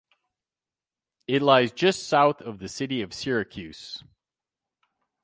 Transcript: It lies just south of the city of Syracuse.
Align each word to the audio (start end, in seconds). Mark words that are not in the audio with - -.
It 1.27 1.43
lies 1.43 1.71
just 1.71 2.07
south 2.07 2.41
of 2.41 2.57
the 2.57 2.67
city 2.67 3.03
of 3.03 3.13
Syracuse. 3.13 4.03